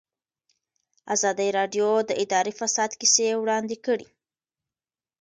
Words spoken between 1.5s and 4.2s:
راډیو د اداري فساد کیسې وړاندې کړي.